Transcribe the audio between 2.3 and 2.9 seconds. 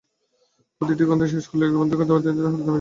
হঠাৎ থেমে যায়।